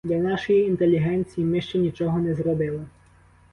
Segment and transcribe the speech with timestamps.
[0.05, 2.85] Для нашої інтелігенції ми ще нічого не зробили.